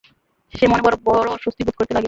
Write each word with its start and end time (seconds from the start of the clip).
সে 0.53 0.65
মনে 0.67 0.81
মনে 0.83 0.97
বড় 1.07 1.27
অস্বস্তি 1.31 1.61
বোধ 1.63 1.75
করিতে 1.75 1.93
লাগিল। 1.93 1.99